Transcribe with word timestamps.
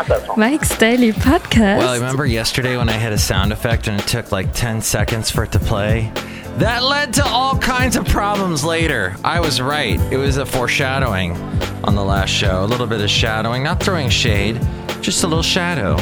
not 0.00 0.08
that 0.08 0.26
song. 0.26 0.38
Mike's 0.38 0.76
Daily 0.78 1.12
Podcast. 1.12 1.78
Well, 1.78 1.88
I 1.88 1.96
remember 1.96 2.24
yesterday 2.24 2.76
when 2.76 2.88
I 2.88 2.92
had 2.92 3.12
a 3.12 3.18
sound 3.18 3.52
effect 3.52 3.86
and 3.86 4.00
it 4.00 4.06
took 4.06 4.32
like 4.32 4.52
10 4.54 4.80
seconds 4.80 5.30
for 5.30 5.44
it 5.44 5.52
to 5.52 5.58
play? 5.58 6.10
That 6.56 6.82
led 6.82 7.14
to 7.14 7.24
all 7.24 7.56
kinds 7.58 7.96
of 7.96 8.06
problems 8.06 8.64
later. 8.64 9.16
I 9.24 9.40
was 9.40 9.60
right. 9.60 10.00
It 10.12 10.16
was 10.16 10.36
a 10.36 10.46
foreshadowing 10.46 11.36
on 11.84 11.94
the 11.94 12.04
last 12.04 12.30
show. 12.30 12.64
A 12.64 12.66
little 12.66 12.86
bit 12.86 13.00
of 13.00 13.10
shadowing, 13.10 13.62
not 13.62 13.82
throwing 13.82 14.08
shade, 14.08 14.60
just 15.00 15.22
a 15.22 15.26
little 15.26 15.42
shadow. 15.42 15.96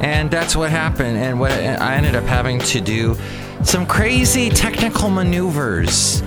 And 0.00 0.30
that's 0.30 0.54
what 0.54 0.70
happened. 0.70 1.16
And 1.16 1.38
what 1.40 1.52
I 1.52 1.96
ended 1.96 2.14
up 2.14 2.24
having 2.24 2.60
to 2.60 2.80
do 2.80 3.16
some 3.62 3.86
crazy 3.86 4.48
technical 4.48 5.10
maneuvers 5.10 6.22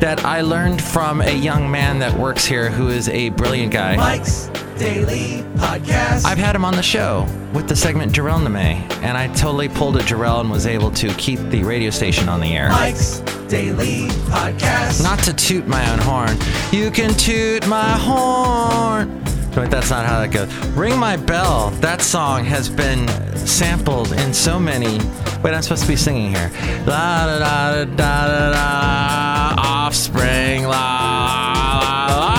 that 0.00 0.24
I 0.24 0.42
learned 0.42 0.82
from 0.82 1.20
a 1.20 1.32
young 1.32 1.70
man 1.70 1.98
that 2.00 2.18
works 2.18 2.44
here 2.44 2.70
who 2.70 2.88
is 2.88 3.08
a 3.08 3.30
brilliant 3.30 3.72
guy. 3.72 3.96
Mike's 3.96 4.50
Daily 4.78 5.42
Podcast. 5.56 6.26
I've 6.26 6.36
had 6.36 6.54
him 6.54 6.64
on 6.64 6.76
the 6.76 6.82
show 6.82 7.26
with 7.54 7.66
the 7.66 7.74
segment 7.74 8.12
Jarrell 8.12 8.42
Name, 8.42 8.86
and 9.02 9.16
I 9.16 9.28
totally 9.28 9.68
pulled 9.68 9.96
a 9.96 10.00
Jarrell 10.00 10.40
and 10.40 10.50
was 10.50 10.66
able 10.66 10.90
to 10.92 11.12
keep 11.14 11.38
the 11.48 11.64
radio 11.64 11.88
station 11.90 12.28
on 12.28 12.40
the 12.40 12.54
air. 12.54 12.68
Mike's 12.68 13.20
Daily 13.48 14.08
Podcast. 14.28 15.02
Not 15.02 15.18
to 15.20 15.32
toot 15.32 15.66
my 15.66 15.90
own 15.90 15.98
horn. 16.00 16.36
You 16.72 16.90
can 16.90 17.14
toot 17.14 17.66
my 17.66 17.90
horn. 17.90 19.22
But 19.54 19.70
that's 19.70 19.88
not 19.88 20.04
how 20.04 20.20
that 20.20 20.30
goes. 20.32 20.54
Ring 20.76 20.98
My 20.98 21.16
Bell. 21.16 21.70
That 21.80 22.02
song 22.02 22.44
has 22.44 22.68
been 22.68 23.08
sampled 23.38 24.12
in 24.12 24.34
so 24.34 24.60
many. 24.60 24.98
Wait, 25.42 25.54
I'm 25.54 25.62
supposed 25.62 25.82
to 25.82 25.88
be 25.88 25.96
singing 25.96 26.34
here. 26.34 26.50
La 26.86 27.24
da 27.24 27.38
da 27.38 27.84
da 27.84 27.96
da 27.96 28.28
da 28.28 28.52
da. 28.52 29.62
Offspring. 29.62 30.64
La 30.64 32.08
la 32.10 32.18
la. 32.18 32.35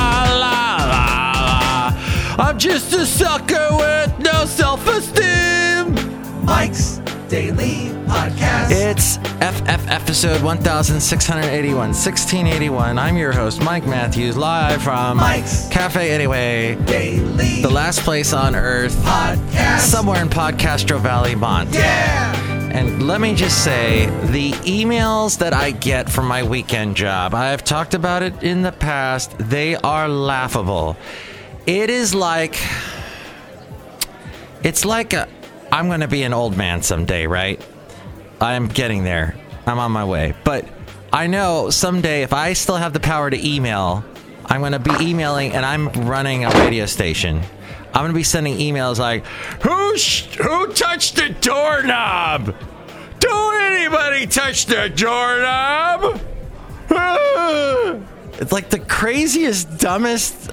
I'm 2.40 2.60
just 2.60 2.94
a 2.94 3.04
sucker 3.04 3.68
with 3.72 4.20
no 4.20 4.46
self-esteem. 4.46 6.46
Mike's 6.46 6.98
Daily 7.30 7.90
Podcast. 8.06 8.70
It's 8.70 9.18
FF 9.18 9.90
episode 9.90 10.44
1681, 10.44 11.76
1681. 11.76 13.00
I'm 13.00 13.18
your 13.18 13.32
host, 13.32 13.60
Mike 13.64 13.88
Matthews, 13.88 14.38
live 14.38 14.84
from 14.84 15.18
Mike's 15.18 15.68
Cafe 15.70 16.12
Anyway, 16.12 16.76
Daily 16.86 17.64
the 17.64 17.72
last 17.72 18.02
place 18.02 18.34
on 18.34 18.56
earth, 18.56 18.96
Podcast. 18.98 19.80
somewhere 19.80 20.22
in 20.22 20.30
Podcastro 20.30 21.00
Valley, 21.00 21.34
Mont. 21.34 21.74
Yeah. 21.74 22.36
And 22.72 23.08
let 23.08 23.20
me 23.20 23.34
just 23.34 23.64
say, 23.64 24.06
the 24.28 24.52
emails 24.52 25.40
that 25.40 25.54
I 25.54 25.72
get 25.72 26.08
from 26.08 26.28
my 26.28 26.44
weekend 26.44 26.96
job, 26.96 27.34
I've 27.34 27.64
talked 27.64 27.96
about 27.96 28.22
it 28.22 28.44
in 28.44 28.62
the 28.62 28.72
past, 28.72 29.36
they 29.40 29.76
are 29.78 30.08
laughable. 30.08 30.96
It 31.68 31.90
is 31.90 32.16
like, 32.16 32.58
it's 34.64 34.86
like 34.86 35.12
a, 35.12 35.28
I'm 35.70 35.88
going 35.88 36.00
to 36.00 36.08
be 36.08 36.24
an 36.24 36.34
old 36.34 36.56
man 36.56 36.82
someday, 36.82 37.28
right? 37.28 37.62
I'm 38.40 38.70
getting 38.70 39.04
there. 39.04 39.36
I'm 39.66 39.78
on 39.78 39.92
my 39.92 40.06
way. 40.06 40.34
But 40.46 40.66
I 41.12 41.28
know 41.28 41.70
someday 41.70 42.24
if 42.24 42.32
I 42.32 42.54
still 42.54 42.78
have 42.78 42.94
the 42.94 43.02
power 43.02 43.30
to 43.30 43.46
email, 43.46 44.06
I'm 44.46 44.62
going 44.62 44.72
to 44.72 44.80
be 44.80 44.92
emailing 45.02 45.52
and 45.52 45.66
I'm 45.66 45.90
running 45.90 46.46
a 46.46 46.50
radio 46.52 46.86
station. 46.86 47.42
I'm 47.88 48.02
going 48.02 48.12
to 48.12 48.16
be 48.16 48.24
sending 48.24 48.60
emails 48.60 48.98
like, 48.98 49.26
who, 49.62 49.98
sh- 49.98 50.36
who 50.36 50.72
touched 50.72 51.18
the 51.18 51.36
doorknob? 51.42 52.56
Don't 53.20 53.62
anybody 53.62 54.26
touch 54.26 54.68
the 54.68 54.88
doorknob! 54.88 56.22
It's 58.40 58.52
like 58.52 58.70
the 58.70 58.78
craziest, 58.78 59.80
dumbest 59.80 60.52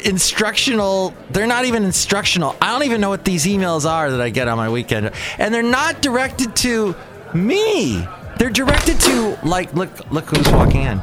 instructional. 0.00 1.14
They're 1.30 1.46
not 1.46 1.64
even 1.64 1.84
instructional. 1.84 2.56
I 2.60 2.72
don't 2.72 2.84
even 2.84 3.00
know 3.00 3.08
what 3.08 3.24
these 3.24 3.46
emails 3.46 3.88
are 3.88 4.10
that 4.10 4.20
I 4.20 4.30
get 4.30 4.48
on 4.48 4.56
my 4.56 4.68
weekend. 4.68 5.10
And 5.38 5.52
they're 5.52 5.62
not 5.62 6.02
directed 6.02 6.56
to 6.56 6.94
me. 7.34 8.06
They're 8.38 8.50
directed 8.50 9.00
to, 9.00 9.38
like, 9.44 9.74
look, 9.74 10.10
look 10.10 10.26
who's 10.26 10.48
walking 10.50 10.82
in. 10.82 10.98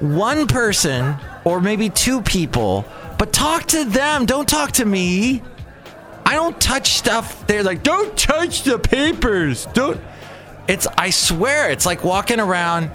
One 0.00 0.46
person 0.46 1.16
or 1.44 1.60
maybe 1.60 1.90
two 1.90 2.20
people, 2.22 2.84
but 3.18 3.32
talk 3.32 3.66
to 3.66 3.84
them. 3.84 4.26
Don't 4.26 4.48
talk 4.48 4.72
to 4.72 4.84
me. 4.84 5.42
I 6.24 6.34
don't 6.34 6.60
touch 6.60 6.94
stuff. 6.94 7.46
They're 7.46 7.62
like, 7.62 7.82
don't 7.82 8.16
touch 8.16 8.62
the 8.64 8.78
papers. 8.78 9.66
Don't. 9.74 10.00
It's, 10.68 10.86
I 10.98 11.10
swear, 11.10 11.70
it's 11.70 11.86
like 11.86 12.02
walking 12.02 12.40
around 12.40 12.90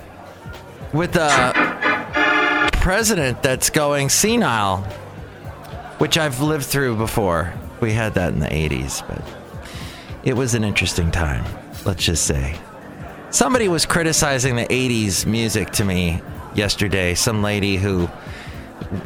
with 0.94 1.16
a 1.16 2.70
president 2.74 3.42
that's 3.42 3.70
going 3.70 4.10
senile, 4.10 4.86
which 6.02 6.18
I've 6.18 6.42
lived 6.42 6.66
through 6.66 6.96
before. 6.96 7.54
We 7.80 7.94
had 7.94 8.16
that 8.16 8.34
in 8.34 8.40
the 8.40 8.48
80s, 8.48 9.08
but 9.08 9.22
it 10.24 10.34
was 10.34 10.56
an 10.56 10.64
interesting 10.64 11.12
time, 11.12 11.46
let's 11.86 12.04
just 12.04 12.26
say. 12.26 12.58
Somebody 13.30 13.68
was 13.68 13.86
criticizing 13.86 14.56
the 14.56 14.66
80s 14.66 15.28
music 15.28 15.70
to 15.74 15.86
me 15.86 16.20
yesterday. 16.56 17.14
Some 17.14 17.44
lady 17.44 17.78
who 17.78 18.10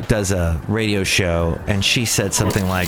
does 0.08 0.32
a 0.32 0.62
radio 0.70 1.04
show, 1.04 1.60
and 1.68 1.84
she 1.84 2.06
said 2.06 2.34
something 2.34 2.66
like, 2.70 2.88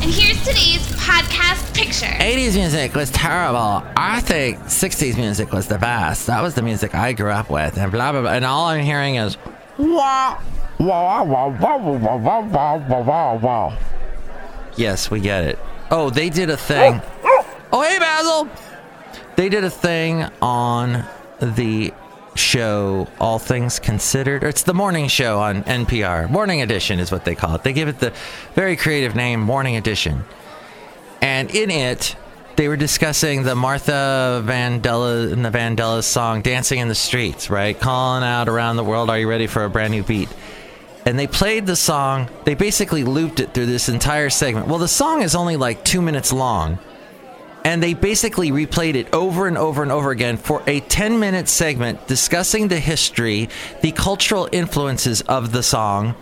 And 0.00 0.12
here's 0.12 0.38
today's 0.44 0.86
podcast 0.92 1.74
picture. 1.74 2.06
80s 2.06 2.54
music 2.54 2.94
was 2.94 3.10
terrible. 3.10 3.82
I 3.96 4.20
think 4.20 4.58
60s 4.58 5.16
music 5.16 5.52
was 5.52 5.66
the 5.66 5.78
best. 5.78 6.28
That 6.28 6.40
was 6.40 6.54
the 6.54 6.62
music 6.62 6.94
I 6.94 7.14
grew 7.14 7.32
up 7.32 7.50
with, 7.50 7.78
and 7.78 7.90
blah 7.90 8.12
blah 8.12 8.20
blah. 8.20 8.30
And 8.30 8.44
all 8.44 8.66
I'm 8.66 8.84
hearing 8.84 9.16
is 9.16 9.36
wah 9.76 10.38
wah 10.78 11.22
wah 11.22 11.48
wah 11.48 11.76
wah 11.76 12.16
wah 12.16 12.40
wah 12.40 12.76
wah 12.76 13.00
wah 13.00 13.34
wah. 13.34 13.76
Yes, 14.76 15.10
we 15.10 15.20
get 15.20 15.44
it. 15.44 15.58
Oh, 15.90 16.10
they 16.10 16.28
did 16.30 16.50
a 16.50 16.56
thing. 16.56 17.00
Oh, 17.72 17.82
hey 17.82 17.98
Basil. 17.98 18.48
They 19.36 19.48
did 19.48 19.64
a 19.64 19.70
thing 19.70 20.24
on 20.40 21.04
the 21.40 21.92
show 22.34 23.08
All 23.20 23.38
Things 23.38 23.78
Considered. 23.78 24.42
It's 24.42 24.62
the 24.62 24.74
morning 24.74 25.08
show 25.08 25.40
on 25.40 25.62
NPR. 25.64 26.30
Morning 26.30 26.62
Edition 26.62 26.98
is 26.98 27.10
what 27.10 27.24
they 27.24 27.34
call 27.34 27.54
it. 27.54 27.62
They 27.62 27.72
give 27.72 27.88
it 27.88 27.98
the 27.98 28.12
very 28.54 28.76
creative 28.76 29.14
name 29.14 29.40
Morning 29.40 29.76
Edition. 29.76 30.24
And 31.22 31.50
in 31.54 31.70
it, 31.70 32.16
they 32.56 32.68
were 32.68 32.76
discussing 32.76 33.42
the 33.42 33.54
Martha 33.54 34.42
Vandella 34.44 35.32
and 35.32 35.44
the 35.44 35.50
Vandellas 35.50 36.04
song 36.04 36.42
"Dancing 36.42 36.78
in 36.78 36.88
the 36.88 36.94
Streets," 36.94 37.50
right? 37.50 37.78
Calling 37.78 38.24
out 38.24 38.48
around 38.48 38.76
the 38.76 38.84
world, 38.84 39.10
"Are 39.10 39.18
you 39.18 39.28
ready 39.28 39.46
for 39.46 39.64
a 39.64 39.70
brand 39.70 39.92
new 39.92 40.02
beat?" 40.02 40.28
And 41.06 41.16
they 41.16 41.28
played 41.28 41.66
the 41.66 41.76
song. 41.76 42.28
They 42.44 42.54
basically 42.54 43.04
looped 43.04 43.38
it 43.38 43.54
through 43.54 43.66
this 43.66 43.88
entire 43.88 44.28
segment. 44.28 44.66
Well, 44.66 44.78
the 44.78 44.88
song 44.88 45.22
is 45.22 45.36
only 45.36 45.56
like 45.56 45.84
two 45.84 46.02
minutes 46.02 46.32
long, 46.32 46.80
and 47.64 47.80
they 47.80 47.94
basically 47.94 48.50
replayed 48.50 48.96
it 48.96 49.14
over 49.14 49.46
and 49.46 49.56
over 49.56 49.84
and 49.84 49.92
over 49.92 50.10
again 50.10 50.36
for 50.36 50.64
a 50.66 50.80
10 50.80 51.20
minute 51.20 51.48
segment 51.48 52.08
discussing 52.08 52.66
the 52.66 52.80
history, 52.80 53.48
the 53.82 53.92
cultural 53.92 54.48
influences 54.50 55.20
of 55.22 55.52
the 55.52 55.62
song. 55.62 56.16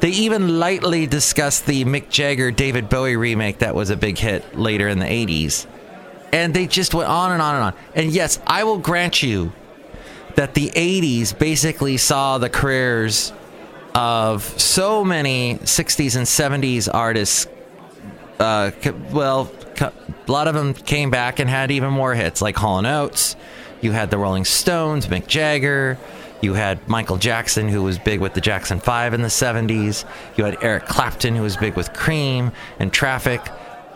They 0.00 0.10
even 0.10 0.58
lightly 0.58 1.06
discussed 1.06 1.66
the 1.66 1.84
Mick 1.84 2.08
Jagger 2.08 2.50
David 2.50 2.88
Bowie 2.88 3.16
remake 3.16 3.58
that 3.58 3.74
was 3.74 3.90
a 3.90 3.96
big 3.96 4.18
hit 4.18 4.56
later 4.56 4.88
in 4.88 4.98
the 4.98 5.06
80s. 5.06 5.66
And 6.32 6.54
they 6.54 6.66
just 6.66 6.92
went 6.92 7.08
on 7.08 7.32
and 7.32 7.42
on 7.42 7.54
and 7.54 7.64
on. 7.64 7.74
And 7.94 8.12
yes, 8.12 8.40
I 8.46 8.64
will 8.64 8.78
grant 8.78 9.22
you 9.22 9.52
that 10.34 10.54
the 10.54 10.70
80s 10.70 11.36
basically 11.36 11.96
saw 11.96 12.38
the 12.38 12.50
careers 12.50 13.32
of 13.98 14.44
so 14.60 15.04
many 15.04 15.56
60s 15.56 16.16
and 16.16 16.24
70s 16.24 16.88
artists 16.92 17.48
uh, 18.38 18.70
well, 19.10 19.50
a 19.80 19.92
lot 20.28 20.46
of 20.46 20.54
them 20.54 20.72
came 20.72 21.10
back 21.10 21.40
and 21.40 21.50
had 21.50 21.72
even 21.72 21.92
more 21.92 22.14
hits, 22.14 22.40
like 22.40 22.54
Hall 22.54 22.78
and 22.78 22.86
Oates. 22.86 23.34
You 23.80 23.90
had 23.90 24.10
the 24.10 24.18
Rolling 24.18 24.44
Stones, 24.44 25.08
Mick 25.08 25.26
Jagger. 25.26 25.98
You 26.40 26.54
had 26.54 26.86
Michael 26.88 27.16
Jackson, 27.16 27.68
who 27.68 27.82
was 27.82 27.98
big 27.98 28.20
with 28.20 28.34
the 28.34 28.40
Jackson 28.40 28.78
Five 28.78 29.12
in 29.14 29.22
the 29.22 29.28
'70s. 29.28 30.04
You 30.36 30.44
had 30.44 30.62
Eric 30.62 30.86
Clapton, 30.86 31.34
who 31.34 31.42
was 31.42 31.56
big 31.56 31.74
with 31.74 31.92
Cream 31.92 32.52
and 32.78 32.92
Traffic 32.92 33.40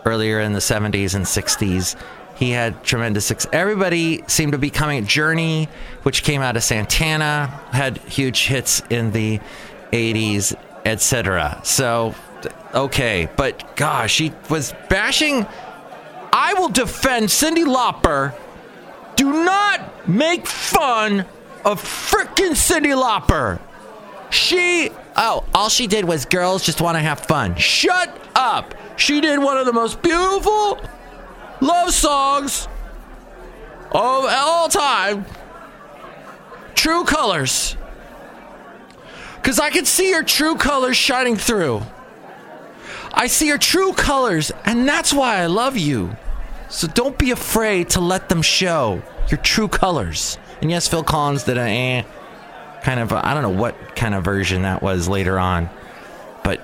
earlier 0.03 0.41
in 0.41 0.51
the 0.51 0.59
'70s 0.59 1.15
and 1.15 1.23
'60s. 1.23 1.95
He 2.35 2.49
had 2.51 2.83
tremendous 2.83 3.25
success. 3.25 3.49
Everybody 3.53 4.25
seemed 4.27 4.51
to 4.51 4.57
be 4.57 4.69
coming. 4.69 5.05
Journey, 5.05 5.69
which 6.01 6.23
came 6.23 6.41
out 6.41 6.57
of 6.57 6.63
Santana, 6.63 7.47
had 7.71 7.99
huge 7.99 8.47
hits 8.47 8.81
in 8.89 9.13
the 9.13 9.39
'80s, 9.93 10.55
etc. 10.85 11.61
So 11.63 12.15
okay, 12.73 13.29
but 13.37 13.75
gosh, 13.75 14.13
she 14.13 14.33
was 14.49 14.73
bashing. 14.89 15.45
I 16.33 16.55
will 16.55 16.69
defend 16.69 17.27
Cyndi 17.27 17.63
Lauper. 17.63 18.33
Do 19.15 19.31
not 19.45 20.09
make 20.09 20.47
fun 20.47 21.25
of 21.63 21.81
frickin' 21.81 22.53
Cyndi 22.53 22.95
Lauper. 22.95 23.59
She, 24.31 24.89
oh, 25.15 25.45
all 25.53 25.69
she 25.69 25.85
did 25.85 26.05
was 26.05 26.25
girls 26.25 26.63
just 26.65 26.81
want 26.81 26.95
to 26.95 26.99
have 26.99 27.19
fun. 27.19 27.55
Shut 27.55 28.19
up. 28.33 28.73
She 28.97 29.21
did 29.21 29.37
one 29.39 29.57
of 29.57 29.67
the 29.67 29.73
most 29.73 30.01
beautiful 30.01 30.81
love 31.61 31.93
songs 31.93 32.67
of 33.91 34.25
all 34.25 34.67
time. 34.69 35.25
True 36.73 37.03
colors. 37.03 37.77
Because 39.43 39.59
I 39.59 39.71
can 39.71 39.83
see 39.83 40.09
your 40.09 40.23
true 40.23 40.55
colors 40.55 40.95
shining 40.95 41.35
through. 41.35 41.81
I 43.13 43.27
see 43.27 43.45
your 43.47 43.57
true 43.57 43.91
colors, 43.91 44.53
and 44.63 44.87
that's 44.87 45.11
why 45.11 45.41
I 45.41 45.47
love 45.47 45.77
you. 45.77 46.15
So 46.69 46.87
don't 46.87 47.17
be 47.17 47.31
afraid 47.31 47.89
to 47.89 47.99
let 47.99 48.29
them 48.29 48.41
show 48.41 49.01
your 49.27 49.39
true 49.41 49.67
colors. 49.67 50.37
And 50.61 50.71
yes, 50.71 50.87
Phil 50.87 51.03
Collins 51.03 51.43
did 51.43 51.57
a 51.57 51.61
eh, 51.61 52.03
kind 52.83 53.01
of, 53.01 53.11
I 53.11 53.33
don't 53.33 53.43
know 53.43 53.61
what 53.61 53.97
kind 53.97 54.15
of 54.15 54.23
version 54.23 54.61
that 54.61 54.81
was 54.81 55.09
later 55.09 55.37
on. 55.37 55.69
But 56.41 56.61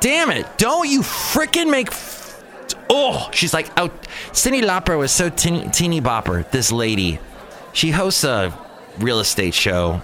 damn 0.00 0.30
it, 0.30 0.46
don't 0.58 0.88
you 0.88 1.00
fricking 1.00 1.72
make. 1.72 1.88
F- 1.88 2.40
oh, 2.88 3.28
she's 3.32 3.52
like, 3.52 3.68
oh, 3.76 3.88
Cyndi 4.30 4.62
Lauper 4.62 4.96
was 4.96 5.10
so 5.10 5.28
teeny, 5.28 5.68
teeny 5.70 6.00
bopper, 6.00 6.48
this 6.52 6.70
lady. 6.70 7.18
She 7.72 7.90
hosts 7.90 8.22
a 8.22 8.56
real 9.00 9.18
estate 9.18 9.54
show. 9.54 10.00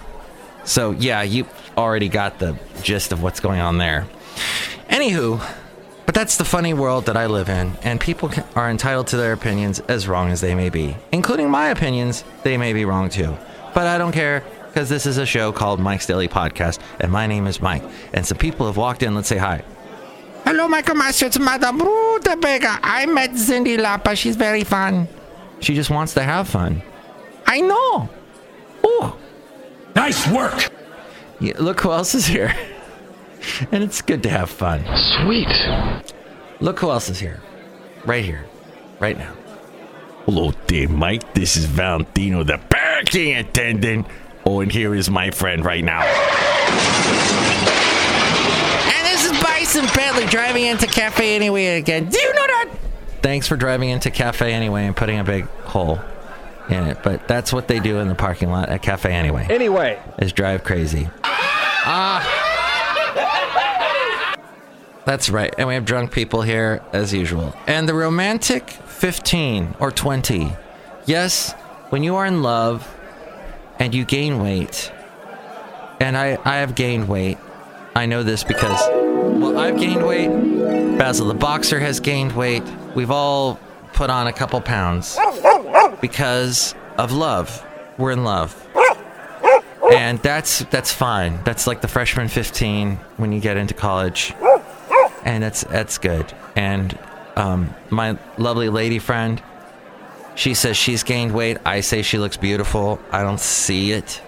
So 0.65 0.91
yeah, 0.91 1.21
you 1.23 1.47
already 1.79 2.09
got 2.09 2.39
the 2.39 2.59
gist 2.83 3.11
of 3.11 3.23
what's 3.23 3.39
going 3.39 3.61
on 3.61 3.77
there. 3.77 4.05
Anywho, 4.89 5.41
but 6.05 6.13
that's 6.13 6.37
the 6.37 6.45
funny 6.45 6.73
world 6.73 7.05
that 7.05 7.15
I 7.15 7.27
live 7.27 7.49
in, 7.49 7.73
and 7.83 7.99
people 8.01 8.31
are 8.55 8.69
entitled 8.69 9.07
to 9.07 9.17
their 9.17 9.33
opinions 9.33 9.79
as 9.81 10.07
wrong 10.07 10.29
as 10.29 10.41
they 10.41 10.53
may 10.55 10.69
be, 10.69 10.97
including 11.11 11.49
my 11.49 11.69
opinions. 11.69 12.23
They 12.43 12.57
may 12.57 12.73
be 12.73 12.83
wrong 12.85 13.09
too, 13.09 13.37
but 13.73 13.87
I 13.87 13.97
don't 13.97 14.11
care 14.11 14.43
because 14.67 14.89
this 14.89 15.05
is 15.05 15.17
a 15.17 15.25
show 15.25 15.51
called 15.51 15.79
Mike's 15.79 16.05
Daily 16.05 16.27
Podcast, 16.27 16.79
and 16.99 17.11
my 17.11 17.27
name 17.27 17.47
is 17.47 17.61
Mike. 17.61 17.83
And 18.13 18.25
some 18.25 18.37
people 18.37 18.67
have 18.67 18.77
walked 18.77 19.01
in. 19.01 19.15
Let's 19.15 19.27
say 19.27 19.37
hi. 19.37 19.63
Hello, 20.45 20.67
Michael 20.67 20.95
Master. 20.95 21.27
It's 21.27 21.39
Madame 21.39 21.79
Rutabaga. 21.79 22.79
I 22.83 23.05
met 23.05 23.35
Cindy 23.35 23.77
Lapa. 23.77 24.15
She's 24.15 24.35
very 24.35 24.63
fun. 24.63 25.07
She 25.59 25.75
just 25.75 25.89
wants 25.89 26.13
to 26.15 26.23
have 26.23 26.47
fun. 26.47 26.81
I 27.45 27.61
know. 27.61 28.09
Ooh. 28.85 29.13
Nice 29.95 30.27
work. 30.27 30.71
Yeah, 31.39 31.53
look 31.57 31.79
who 31.79 31.91
else 31.91 32.15
is 32.15 32.25
here. 32.25 32.53
and 33.71 33.83
it's 33.83 34.01
good 34.01 34.23
to 34.23 34.29
have 34.29 34.49
fun. 34.49 34.83
Sweet. 35.23 35.47
Look 36.59 36.79
who 36.79 36.89
else 36.89 37.09
is 37.09 37.19
here. 37.19 37.39
Right 38.05 38.25
here. 38.25 38.45
Right 38.99 39.17
now. 39.17 39.33
Hello 40.25 40.51
there, 40.67 40.89
Mike. 40.89 41.33
This 41.33 41.55
is 41.55 41.65
Valentino, 41.65 42.43
the 42.43 42.59
parking 42.69 43.37
attendant. 43.37 44.05
Oh, 44.45 44.59
and 44.59 44.71
here 44.71 44.93
is 44.93 45.09
my 45.09 45.31
friend 45.31 45.63
right 45.63 45.83
now. 45.83 46.01
And 48.83 49.07
this 49.07 49.25
is 49.25 49.31
Bison 49.41 49.85
Bentley 49.95 50.25
driving 50.25 50.65
into 50.65 50.87
Cafe 50.87 51.35
Anyway 51.35 51.77
again. 51.77 52.09
Do 52.09 52.19
you 52.19 52.33
know 52.33 52.47
that? 52.47 52.69
Thanks 53.21 53.47
for 53.47 53.55
driving 53.55 53.89
into 53.89 54.11
Cafe 54.11 54.51
Anyway 54.51 54.85
and 54.85 54.95
putting 54.95 55.19
a 55.19 55.23
big 55.23 55.45
hole 55.63 55.99
in 56.69 56.83
it. 56.87 56.97
But 57.03 57.27
that's 57.27 57.51
what 57.51 57.67
they 57.67 57.79
do 57.79 57.99
in 57.99 58.07
the 58.07 58.15
parking 58.15 58.49
lot 58.49 58.69
at 58.69 58.81
Cafe 58.81 59.11
Anyway. 59.11 59.47
Anyway, 59.49 59.99
Is 60.19 60.33
drive 60.33 60.63
crazy. 60.63 61.09
Ah. 61.85 62.35
That's 65.05 65.29
right. 65.29 65.53
And 65.57 65.67
we 65.67 65.73
have 65.73 65.85
drunk 65.85 66.11
people 66.11 66.41
here 66.43 66.83
as 66.93 67.13
usual. 67.13 67.55
And 67.65 67.89
the 67.89 67.95
romantic 67.95 68.69
15 68.69 69.75
or 69.79 69.91
20. 69.91 70.53
Yes, 71.05 71.53
when 71.89 72.03
you 72.03 72.15
are 72.15 72.25
in 72.25 72.43
love 72.43 72.87
and 73.79 73.95
you 73.95 74.05
gain 74.05 74.39
weight, 74.39 74.91
and 75.99 76.15
I, 76.15 76.37
I 76.45 76.57
have 76.57 76.75
gained 76.75 77.07
weight. 77.07 77.37
I 77.95 78.05
know 78.05 78.23
this 78.23 78.43
because, 78.43 78.79
well, 78.89 79.57
I've 79.57 79.79
gained 79.79 80.05
weight. 80.05 80.29
Basil 80.97 81.27
the 81.27 81.33
Boxer 81.33 81.79
has 81.79 81.99
gained 81.99 82.33
weight. 82.33 82.63
We've 82.95 83.11
all 83.11 83.59
put 83.93 84.09
on 84.09 84.27
a 84.27 84.33
couple 84.33 84.61
pounds 84.61 85.17
because 86.01 86.75
of 86.97 87.11
love. 87.11 87.65
We're 87.97 88.11
in 88.11 88.23
love. 88.23 88.55
And 89.91 90.19
that's 90.19 90.59
that's 90.65 90.93
fine. 90.93 91.43
That's 91.43 91.67
like 91.67 91.81
the 91.81 91.87
freshman 91.87 92.27
15 92.27 92.95
when 93.17 93.31
you 93.31 93.39
get 93.39 93.57
into 93.57 93.73
college. 93.73 94.33
And 95.23 95.43
that's 95.43 95.63
that's 95.63 95.97
good. 95.97 96.31
And 96.55 96.97
um, 97.35 97.73
my 97.89 98.17
lovely 98.37 98.69
lady 98.69 98.99
friend, 98.99 99.41
she 100.35 100.53
says 100.53 100.77
she's 100.77 101.03
gained 101.03 101.33
weight. 101.33 101.57
I 101.65 101.81
say 101.81 102.01
she 102.01 102.17
looks 102.17 102.37
beautiful. 102.37 102.99
I 103.11 103.23
don't 103.23 103.39
see 103.39 103.91
it. 103.91 104.21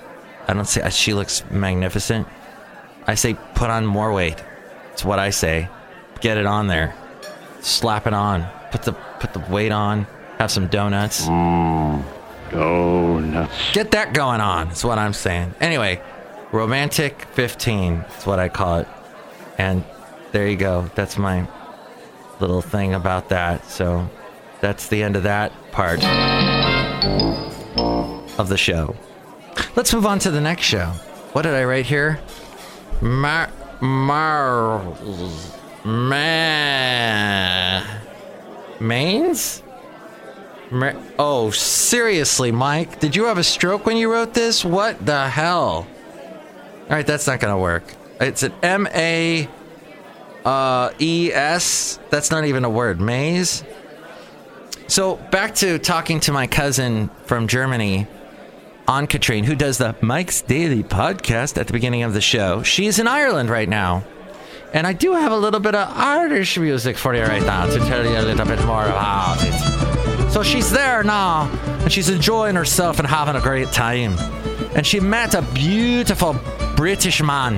I 0.47 0.53
don't 0.53 0.65
see. 0.65 0.81
She 0.89 1.13
looks 1.13 1.43
magnificent. 1.51 2.27
I 3.07 3.15
say 3.15 3.35
put 3.55 3.69
on 3.69 3.85
more 3.85 4.13
weight. 4.13 4.43
It's 4.93 5.05
what 5.05 5.19
I 5.19 5.29
say. 5.29 5.69
Get 6.19 6.37
it 6.37 6.45
on 6.45 6.67
there. 6.67 6.95
Slap 7.61 8.07
it 8.07 8.13
on. 8.13 8.47
Put 8.71 8.83
the 8.83 8.93
put 8.93 9.33
the 9.33 9.39
weight 9.51 9.71
on. 9.71 10.07
Have 10.37 10.51
some 10.51 10.67
donuts. 10.67 11.27
Oh, 12.53 13.19
nuts. 13.19 13.71
Get 13.73 13.91
that 13.91 14.13
going 14.13 14.41
on. 14.41 14.67
That's 14.67 14.83
what 14.83 14.97
I'm 14.97 15.13
saying. 15.13 15.53
Anyway, 15.59 16.01
romantic 16.51 17.23
15. 17.33 17.99
That's 17.99 18.25
what 18.25 18.39
I 18.39 18.49
call 18.49 18.79
it. 18.79 18.87
And 19.57 19.83
there 20.31 20.47
you 20.47 20.57
go. 20.57 20.89
That's 20.95 21.17
my 21.17 21.47
little 22.39 22.61
thing 22.61 22.93
about 22.93 23.29
that. 23.29 23.65
So 23.65 24.09
that's 24.59 24.87
the 24.87 25.03
end 25.03 25.15
of 25.15 25.23
that 25.23 25.51
part 25.71 26.03
of 28.37 28.49
the 28.49 28.57
show. 28.57 28.95
Let's 29.75 29.93
move 29.93 30.05
on 30.05 30.19
to 30.19 30.31
the 30.31 30.41
next 30.41 30.63
show. 30.63 30.87
What 31.33 31.43
did 31.43 31.53
I 31.53 31.63
write 31.63 31.85
here? 31.85 32.19
Mar 33.01 33.49
Mar 33.79 34.83
Ma 35.85 36.21
Mains? 38.79 39.63
Oh, 41.19 41.51
seriously, 41.51 42.51
Mike? 42.51 42.99
Did 42.99 43.15
you 43.15 43.25
have 43.25 43.37
a 43.37 43.43
stroke 43.43 43.85
when 43.85 43.97
you 43.97 44.11
wrote 44.11 44.33
this? 44.33 44.63
What 44.63 45.05
the 45.05 45.27
hell? 45.27 45.87
All 46.83 46.89
right, 46.89 47.05
that's 47.05 47.27
not 47.27 47.39
gonna 47.39 47.59
work. 47.59 47.83
It's 48.19 48.43
an 48.43 48.53
M 48.63 48.87
A 48.93 49.49
uh, 50.45 50.91
E 50.99 51.31
S. 51.33 51.99
That's 52.09 52.31
not 52.31 52.45
even 52.45 52.63
a 52.63 52.69
word. 52.69 53.01
Maze. 53.01 53.63
So 54.87 55.15
back 55.15 55.55
to 55.55 55.79
talking 55.79 56.19
to 56.21 56.31
my 56.31 56.47
cousin 56.47 57.09
from 57.25 57.47
Germany, 57.47 58.07
Ann 58.87 59.07
Katrine, 59.07 59.43
who 59.43 59.55
does 59.55 59.77
the 59.77 59.95
Mike's 60.01 60.41
Daily 60.41 60.83
podcast 60.83 61.57
at 61.57 61.67
the 61.67 61.73
beginning 61.73 62.03
of 62.03 62.13
the 62.13 62.21
show. 62.21 62.63
She's 62.63 62.99
in 62.99 63.07
Ireland 63.07 63.49
right 63.49 63.69
now. 63.69 64.03
And 64.73 64.87
I 64.87 64.93
do 64.93 65.13
have 65.13 65.33
a 65.33 65.37
little 65.37 65.59
bit 65.59 65.75
of 65.75 65.89
Irish 65.97 66.57
music 66.57 66.97
for 66.97 67.13
you 67.13 67.23
right 67.23 67.43
now 67.43 67.65
to 67.65 67.77
tell 67.79 68.05
you 68.05 68.17
a 68.17 68.21
little 68.21 68.45
bit 68.45 68.63
more 68.65 68.85
about 68.85 69.37
it. 69.41 69.90
So 70.29 70.43
she's 70.43 70.71
there 70.71 71.03
now, 71.03 71.49
and 71.81 71.91
she's 71.91 72.09
enjoying 72.09 72.55
herself 72.55 72.99
and 72.99 73.07
having 73.07 73.35
a 73.35 73.41
great 73.41 73.71
time. 73.71 74.17
And 74.75 74.85
she 74.85 74.99
met 74.99 75.33
a 75.33 75.41
beautiful 75.41 76.35
British 76.75 77.21
man 77.21 77.55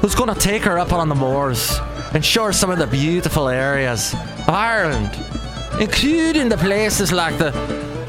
who's 0.00 0.14
going 0.14 0.32
to 0.32 0.40
take 0.40 0.62
her 0.62 0.78
up 0.78 0.92
on 0.92 1.08
the 1.08 1.14
moors 1.14 1.78
and 2.14 2.24
show 2.24 2.44
her 2.44 2.52
some 2.52 2.70
of 2.70 2.78
the 2.78 2.86
beautiful 2.86 3.48
areas 3.48 4.14
of 4.14 4.48
Ireland, 4.48 5.10
including 5.80 6.48
the 6.48 6.56
places 6.56 7.12
like 7.12 7.38
the 7.38 7.52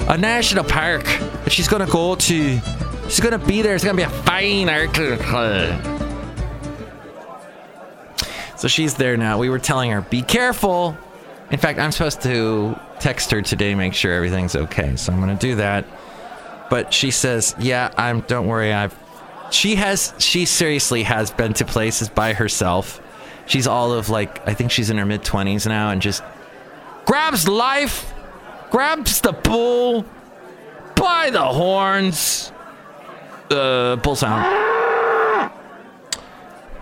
a 0.10 0.18
national 0.18 0.64
park 0.64 1.04
that 1.04 1.52
she's 1.52 1.68
going 1.68 1.86
to 1.86 1.92
go 1.92 2.16
to. 2.16 2.60
She's 3.10 3.20
going 3.20 3.40
to 3.40 3.46
be 3.46 3.62
there. 3.62 3.76
It's 3.76 3.84
going 3.84 3.96
to 3.96 4.08
be 4.08 4.12
a 4.12 4.24
fine 4.24 4.68
article. 4.68 5.18
So 8.58 8.68
she's 8.68 8.96
there 8.96 9.18
now. 9.18 9.38
We 9.38 9.50
were 9.50 9.60
telling 9.60 9.92
her, 9.92 10.02
be 10.02 10.24
careful. 10.24 10.98
In 11.52 11.60
fact, 11.60 11.78
I'm 11.78 11.92
supposed 11.92 12.22
to 12.24 12.76
text 13.00 13.32
her 13.32 13.42
today, 13.42 13.76
make 13.76 13.94
sure 13.94 14.14
everything's 14.14 14.56
okay. 14.56 14.96
So 14.96 15.14
I'm 15.14 15.20
going 15.20 15.36
to 15.36 15.48
do 15.48 15.56
that. 15.56 15.86
But 16.70 16.94
she 16.94 17.12
says, 17.12 17.56
yeah, 17.60 17.92
I'm, 17.98 18.22
don't 18.22 18.48
worry. 18.48 18.72
I've, 18.72 18.96
she 19.52 19.76
has, 19.76 20.14
she 20.20 20.46
seriously 20.46 21.04
has 21.04 21.32
been 21.32 21.54
to 21.56 21.66
places 21.66 22.10
by 22.10 22.34
herself. 22.34 23.02
She's 23.46 23.66
all 23.66 23.94
of 23.94 24.10
like, 24.10 24.48
I 24.48 24.54
think 24.54 24.72
she's 24.72 24.90
in 24.90 24.98
her 24.98 25.06
mid 25.06 25.24
20s 25.24 25.66
now 25.68 25.90
and 25.90 26.02
just 26.02 26.24
grabs 27.06 27.48
life, 27.48 28.14
grabs 28.70 29.22
the 29.22 29.32
bull 29.32 30.06
by 30.96 31.32
the 31.32 31.44
horns. 31.44 32.52
Uh, 33.50 33.96
bull 33.96 34.16
sound. 34.16 34.46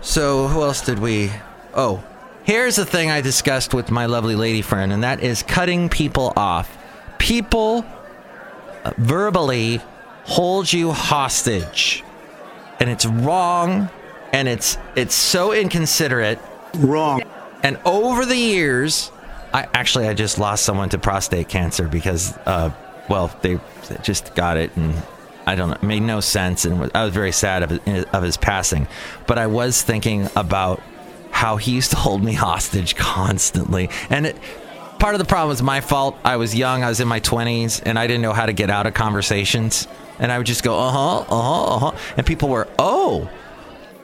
So 0.02 0.48
who 0.48 0.62
else 0.62 0.84
did 0.84 0.98
we? 0.98 1.30
Oh, 1.74 2.04
here's 2.48 2.76
the 2.76 2.86
thing 2.86 3.10
I 3.10 3.20
discussed 3.20 3.74
with 3.74 3.90
my 3.90 4.06
lovely 4.06 4.34
lady 4.34 4.62
friend, 4.62 4.92
and 4.92 5.04
that 5.04 5.22
is 5.22 5.42
cutting 5.42 5.88
people 5.88 6.32
off. 6.34 6.76
People 7.18 7.84
uh, 8.84 8.92
verbally 8.96 9.80
hold 10.24 10.72
you 10.72 10.90
hostage, 10.90 12.02
and 12.80 12.88
it's 12.90 13.06
wrong, 13.06 13.90
and 14.32 14.48
it's 14.48 14.78
it's 14.96 15.14
so 15.14 15.52
inconsiderate. 15.52 16.40
Wrong. 16.78 17.22
And 17.62 17.78
over 17.84 18.24
the 18.24 18.36
years, 18.36 19.12
I 19.52 19.68
actually 19.74 20.08
I 20.08 20.14
just 20.14 20.38
lost 20.38 20.64
someone 20.64 20.88
to 20.90 20.98
prostate 20.98 21.48
cancer 21.48 21.86
because, 21.86 22.36
uh, 22.46 22.70
well, 23.10 23.30
they, 23.42 23.56
they 23.88 23.96
just 24.02 24.34
got 24.34 24.56
it, 24.56 24.74
and 24.76 24.94
I 25.46 25.54
don't 25.54 25.68
know, 25.68 25.74
it 25.74 25.82
made 25.82 26.00
no 26.00 26.20
sense, 26.20 26.64
and 26.64 26.90
I 26.94 27.04
was 27.04 27.12
very 27.12 27.32
sad 27.32 27.62
of 27.62 27.72
of 28.14 28.22
his 28.22 28.38
passing. 28.38 28.88
But 29.26 29.36
I 29.36 29.48
was 29.48 29.82
thinking 29.82 30.28
about 30.34 30.80
how 31.38 31.56
he 31.56 31.72
used 31.72 31.90
to 31.94 31.96
hold 31.96 32.22
me 32.22 32.32
hostage 32.32 32.96
constantly, 32.96 33.90
and 34.10 34.26
it. 34.26 34.36
Part 34.98 35.14
of 35.14 35.20
the 35.20 35.26
problem 35.26 35.50
was 35.50 35.62
my 35.62 35.80
fault. 35.80 36.18
I 36.24 36.34
was 36.38 36.56
young. 36.56 36.82
I 36.82 36.88
was 36.88 36.98
in 36.98 37.06
my 37.06 37.20
20s, 37.20 37.82
and 37.86 37.96
I 37.96 38.08
didn't 38.08 38.20
know 38.20 38.32
how 38.32 38.46
to 38.46 38.52
get 38.52 38.68
out 38.68 38.88
of 38.88 38.94
conversations. 38.94 39.86
And 40.18 40.32
I 40.32 40.38
would 40.38 40.46
just 40.48 40.64
go, 40.64 40.76
uh 40.76 40.90
huh, 40.90 41.18
uh 41.18 41.24
huh, 41.28 41.64
uh 41.64 41.78
huh. 41.78 41.98
And 42.16 42.26
people 42.26 42.48
were, 42.48 42.66
oh, 42.80 43.30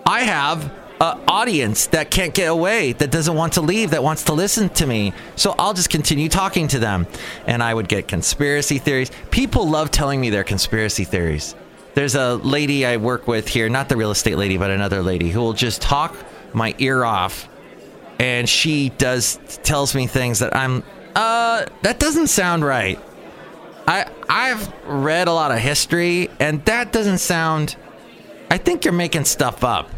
I 0.06 0.20
have 0.20 0.72
an 1.00 1.20
audience 1.26 1.88
that 1.88 2.10
can't 2.10 2.32
get 2.32 2.46
away, 2.46 2.92
that 2.92 3.10
doesn't 3.10 3.34
want 3.34 3.54
to 3.54 3.60
leave, 3.60 3.90
that 3.90 4.02
wants 4.02 4.24
to 4.24 4.32
listen 4.32 4.68
to 4.70 4.86
me. 4.86 5.12
So 5.34 5.54
I'll 5.58 5.74
just 5.74 5.90
continue 5.90 6.28
talking 6.28 6.68
to 6.68 6.78
them. 6.78 7.06
And 7.46 7.62
I 7.62 7.74
would 7.74 7.88
get 7.88 8.06
conspiracy 8.06 8.78
theories. 8.78 9.10
People 9.32 9.68
love 9.68 9.90
telling 9.90 10.20
me 10.20 10.30
their 10.30 10.44
conspiracy 10.44 11.02
theories. 11.02 11.56
There's 11.94 12.14
a 12.14 12.36
lady 12.36 12.86
I 12.86 12.96
work 12.96 13.26
with 13.26 13.48
here, 13.48 13.68
not 13.68 13.88
the 13.88 13.96
real 13.96 14.10
estate 14.10 14.36
lady, 14.36 14.58
but 14.58 14.70
another 14.70 15.02
lady 15.02 15.30
who 15.30 15.40
will 15.40 15.52
just 15.52 15.82
talk 15.82 16.14
my 16.54 16.74
ear 16.78 17.04
off. 17.04 17.48
And 18.18 18.48
she 18.48 18.90
does 18.90 19.38
tells 19.62 19.94
me 19.94 20.06
things 20.06 20.38
that 20.38 20.56
I'm 20.56 20.82
uh 21.14 21.66
that 21.82 21.98
doesn't 21.98 22.28
sound 22.28 22.64
right. 22.64 22.98
I 23.86 24.10
I've 24.28 24.72
read 24.86 25.28
a 25.28 25.32
lot 25.32 25.50
of 25.50 25.58
history 25.58 26.30
and 26.38 26.64
that 26.64 26.92
doesn't 26.92 27.18
sound 27.18 27.76
I 28.50 28.58
think 28.58 28.84
you're 28.84 28.94
making 28.94 29.24
stuff 29.24 29.64
up. 29.64 29.90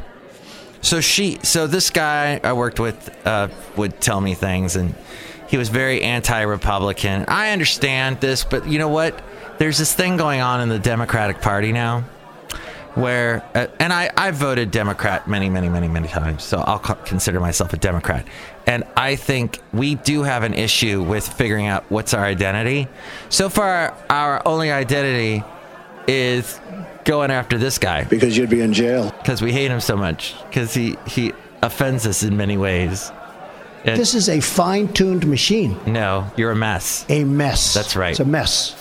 So 0.80 1.00
she, 1.00 1.38
so 1.42 1.66
this 1.66 1.90
guy 1.90 2.40
I 2.42 2.52
worked 2.52 2.78
with 2.78 3.10
uh, 3.26 3.48
would 3.76 4.00
tell 4.00 4.20
me 4.20 4.34
things, 4.34 4.76
and 4.76 4.94
he 5.48 5.56
was 5.56 5.68
very 5.68 6.02
anti-Republican. 6.02 7.24
I 7.28 7.50
understand 7.50 8.20
this, 8.20 8.44
but 8.44 8.66
you 8.68 8.78
know 8.78 8.88
what? 8.88 9.20
There's 9.58 9.78
this 9.78 9.92
thing 9.92 10.16
going 10.16 10.40
on 10.40 10.60
in 10.60 10.68
the 10.68 10.78
Democratic 10.78 11.40
Party 11.40 11.72
now, 11.72 12.04
where, 12.96 13.42
uh, 13.54 13.66
and 13.78 13.92
I 13.92 14.10
I 14.16 14.30
voted 14.32 14.70
Democrat 14.72 15.28
many, 15.28 15.48
many, 15.48 15.68
many, 15.68 15.86
many 15.88 16.08
times, 16.08 16.42
so 16.42 16.58
I'll 16.58 16.78
co- 16.80 16.94
consider 17.04 17.38
myself 17.40 17.72
a 17.72 17.76
Democrat. 17.76 18.26
And 18.66 18.82
I 18.96 19.14
think 19.16 19.60
we 19.72 19.94
do 19.94 20.22
have 20.24 20.42
an 20.42 20.54
issue 20.54 21.02
with 21.02 21.26
figuring 21.28 21.66
out 21.68 21.84
what's 21.88 22.12
our 22.14 22.24
identity. 22.24 22.88
So 23.28 23.48
far, 23.48 23.94
our 24.10 24.42
only 24.46 24.72
identity 24.72 25.44
is 26.08 26.58
going 27.04 27.30
after 27.30 27.58
this 27.58 27.78
guy 27.78 28.04
because 28.04 28.36
you'd 28.36 28.50
be 28.50 28.60
in 28.60 28.72
jail. 28.72 29.12
because 29.18 29.40
we 29.40 29.52
hate 29.52 29.70
him 29.70 29.80
so 29.80 29.96
much 29.96 30.34
because 30.48 30.74
he 30.74 30.96
he 31.06 31.32
offends 31.62 32.06
us 32.06 32.22
in 32.22 32.36
many 32.36 32.56
ways. 32.56 33.12
And 33.84 34.00
This 34.00 34.14
is 34.14 34.28
a 34.28 34.40
fine 34.40 34.88
tuned 34.92 35.26
machine. 35.28 35.78
no, 35.86 36.28
you're 36.36 36.50
a 36.50 36.56
mess. 36.56 37.04
A 37.08 37.22
mess. 37.22 37.72
That's 37.72 37.94
right. 37.94 38.10
It's 38.10 38.20
a 38.20 38.24
mess. 38.24 38.74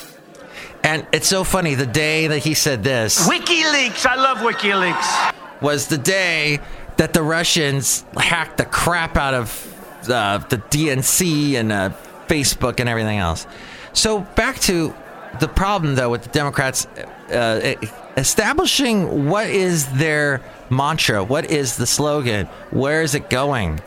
And 0.86 1.08
it's 1.12 1.28
so 1.28 1.44
funny. 1.44 1.74
The 1.74 1.88
day 1.88 2.28
that 2.28 2.40
he 2.40 2.54
said 2.54 2.84
this 2.84 3.28
WikiLeaks. 3.28 4.06
I 4.06 4.16
love 4.16 4.38
WikiLeaks. 4.38 5.34
was 5.60 5.88
the 5.88 5.98
day 5.98 6.60
that 6.98 7.12
the 7.12 7.24
Russians 7.24 8.06
hacked 8.16 8.58
the 8.58 8.66
crap 8.66 9.18
out 9.18 9.34
of 9.34 10.08
uh, 10.08 10.38
the 10.38 10.58
DNC 10.58 11.56
and 11.56 11.72
uh, 11.72 11.90
Facebook 12.28 12.80
and 12.80 12.88
everything 12.88 13.18
else. 13.18 13.48
So 13.94 14.22
back 14.36 14.60
to 14.60 14.94
the 15.40 15.48
problem 15.48 15.96
though 15.96 16.12
with 16.12 16.22
the 16.22 16.30
Democrats 16.30 16.86
uh, 17.32 17.74
establishing 18.16 19.28
what 19.28 19.50
is 19.50 19.88
their 19.94 20.40
mantra, 20.70 21.24
what 21.24 21.50
is 21.50 21.78
the 21.78 21.88
slogan, 21.88 22.46
where 22.70 23.02
is 23.02 23.16
it 23.16 23.32
going, 23.32 23.82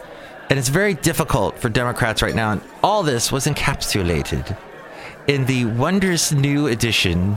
and 0.51 0.59
it's 0.59 0.69
very 0.69 0.95
difficult 0.95 1.61
for 1.61 1.69
Democrats 1.69 2.23
right 2.23 2.35
now. 2.35 2.51
And 2.51 2.61
all 2.83 3.05
this 3.05 3.31
was 3.31 3.47
encapsulated 3.47 4.59
in 5.29 5.45
the 5.45 5.67
wondrous 5.67 6.33
new 6.33 6.67
edition. 6.67 7.37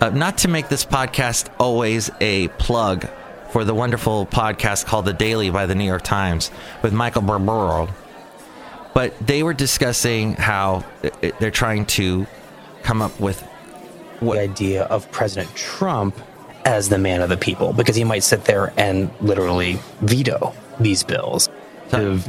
Uh, 0.00 0.08
not 0.10 0.38
to 0.38 0.48
make 0.48 0.68
this 0.68 0.84
podcast 0.84 1.52
always 1.58 2.10
a 2.20 2.48
plug 2.48 3.08
for 3.50 3.64
the 3.64 3.74
wonderful 3.74 4.26
podcast 4.26 4.86
called 4.86 5.04
The 5.04 5.12
Daily 5.12 5.50
by 5.50 5.66
the 5.66 5.74
New 5.74 5.84
York 5.84 6.02
Times 6.02 6.50
with 6.82 6.92
Michael 6.92 7.22
Barbaro, 7.22 7.88
but 8.94 9.14
they 9.24 9.42
were 9.42 9.54
discussing 9.54 10.34
how 10.34 10.84
they're 11.38 11.50
trying 11.50 11.86
to 11.86 12.26
come 12.82 13.02
up 13.02 13.18
with 13.20 13.46
the 14.20 14.32
idea 14.32 14.84
of 14.84 15.10
President 15.12 15.54
Trump 15.54 16.18
as 16.64 16.88
the 16.88 16.98
man 16.98 17.20
of 17.20 17.28
the 17.28 17.36
people 17.36 17.72
because 17.72 17.94
he 17.94 18.04
might 18.04 18.22
sit 18.22 18.44
there 18.44 18.72
and 18.76 19.10
literally 19.20 19.78
veto 20.00 20.54
these 20.80 21.02
bills. 21.02 21.48
of 21.92 22.26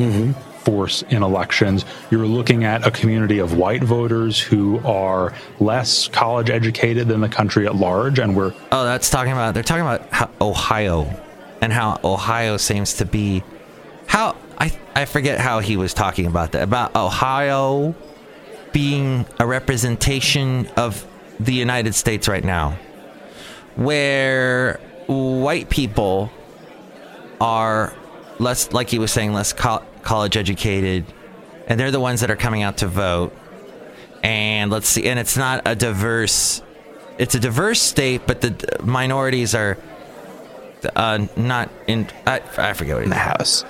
force 0.66 1.04
in 1.04 1.24
elections. 1.24 1.86
You're 2.12 2.26
looking 2.26 2.64
at 2.66 2.86
a 2.86 2.92
community 2.92 3.40
of 3.40 3.56
white 3.56 3.84
voters 3.84 4.40
who 4.40 4.80
are 4.84 5.34
less 5.60 6.08
college 6.10 6.50
educated 6.50 7.08
than 7.08 7.22
the 7.22 7.30
country 7.30 7.68
at 7.68 7.76
large, 7.76 8.20
and 8.20 8.36
we're 8.36 8.54
Oh, 8.72 8.84
that's 8.84 9.10
talking 9.10 9.32
about. 9.32 9.54
They're 9.54 9.64
talking 9.64 9.84
about 9.84 10.32
Ohio, 10.42 11.08
and 11.62 11.72
how 11.72 12.00
Ohio 12.04 12.58
seems 12.58 12.96
to 12.96 13.06
be. 13.06 13.44
How 14.08 14.36
I 14.58 14.72
I 14.96 15.06
forget 15.06 15.40
how 15.40 15.60
he 15.60 15.78
was 15.78 15.94
talking 15.94 16.26
about 16.26 16.52
that 16.54 16.64
about 16.64 16.96
Ohio 16.96 17.96
being 18.74 19.26
a 19.40 19.46
representation 19.46 20.68
of 20.76 21.06
the 21.40 21.54
United 21.54 21.96
States 21.96 22.28
right 22.28 22.44
now, 22.44 22.78
where 23.76 24.80
white 25.08 25.70
people 25.70 26.30
are 27.40 27.94
less, 28.40 28.72
like 28.74 28.90
he 28.90 29.00
was 29.00 29.12
saying, 29.12 29.34
less 29.34 29.54
co- 29.54 29.84
college 30.06 30.38
educated, 30.38 31.04
and 31.68 31.78
they're 31.78 31.92
the 31.92 32.00
ones 32.00 32.22
that 32.22 32.32
are 32.32 32.38
coming 32.38 32.64
out 32.64 32.78
to 32.78 32.88
vote. 32.88 33.36
And 34.24 34.72
let's 34.72 34.88
see, 34.88 35.06
and 35.08 35.20
it's 35.20 35.36
not 35.36 35.64
a 35.66 35.76
diverse 35.76 36.62
it's 37.18 37.36
a 37.36 37.40
diverse 37.40 37.82
state, 37.82 38.22
but 38.28 38.42
the 38.42 38.80
minorities 38.84 39.56
are 39.56 39.78
uh, 40.96 41.26
not 41.36 41.70
in. 41.88 42.08
I, 42.26 42.42
I 42.58 42.74
forget 42.74 42.96
what 42.96 43.02
it 43.02 43.06
in 43.06 43.10
the. 43.10 43.16
House. 43.16 43.66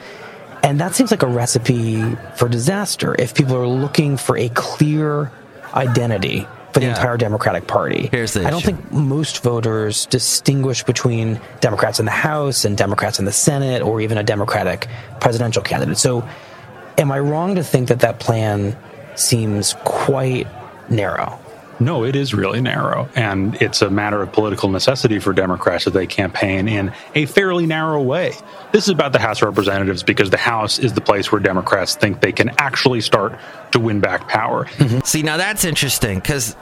And 0.64 0.80
that 0.80 0.96
seems 0.96 1.12
like 1.12 1.22
a 1.22 1.28
recipe 1.28 2.16
for 2.38 2.50
disaster 2.50 3.16
if 3.20 3.36
people 3.36 3.56
are 3.56 3.68
looking 3.68 4.18
for 4.18 4.36
a 4.36 4.50
clear 4.50 5.32
identity 5.76 6.48
for 6.76 6.82
the 6.82 6.88
Yeah. 6.88 6.92
entire 6.96 7.16
Democratic 7.16 7.68
Party. 7.68 8.10
Here's 8.12 8.34
the 8.34 8.42
I 8.46 8.50
don't 8.50 8.60
issue. 8.60 8.74
think 8.76 8.92
most 8.92 9.42
voters 9.42 10.06
distinguish 10.08 10.84
between 10.84 11.40
Democrats 11.62 12.00
in 12.02 12.06
the 12.06 12.12
House 12.12 12.66
and 12.66 12.76
Democrats 12.78 13.18
in 13.18 13.24
the 13.24 13.32
Senate 13.32 13.82
or 13.82 14.02
even 14.02 14.18
a 14.18 14.24
Democratic 14.24 14.88
presidential 15.22 15.62
candidate. 15.64 15.98
So, 15.98 16.28
am 16.98 17.14
I 17.14 17.20
wrong 17.20 17.56
to 17.56 17.64
think 17.64 17.88
that 17.88 18.02
that 18.02 18.20
plan 18.20 18.76
seems 19.16 19.74
quite 19.86 20.48
narrow? 20.90 21.40
No, 21.80 22.06
it 22.06 22.16
is 22.16 22.34
really 22.34 22.62
narrow, 22.62 23.10
and 23.16 23.56
it's 23.62 23.82
a 23.82 23.90
matter 23.90 24.22
of 24.22 24.32
political 24.32 24.70
necessity 24.70 25.20
for 25.20 25.34
Democrats 25.34 25.86
that 25.86 25.92
they 25.92 26.08
campaign 26.08 26.68
in 26.68 26.94
a 27.16 27.26
fairly 27.26 27.66
narrow 27.66 28.02
way. 28.02 28.34
This 28.72 28.86
is 28.86 28.90
about 28.90 29.12
the 29.12 29.20
House 29.20 29.42
of 29.42 29.50
Representatives 29.50 30.02
because 30.02 30.30
the 30.30 30.38
House 30.38 30.80
is 30.80 30.94
the 30.94 31.02
place 31.02 31.32
where 31.32 31.42
Democrats 31.42 31.96
think 31.96 32.22
they 32.22 32.32
can 32.32 32.52
actually 32.58 33.02
start 33.02 33.38
to 33.72 33.80
win 33.80 34.00
back 34.00 34.28
power. 34.30 34.66
Mm-hmm. 34.66 35.00
See, 35.00 35.22
now 35.22 35.38
that's 35.38 35.66
interesting 35.66 36.20
because 36.20 36.56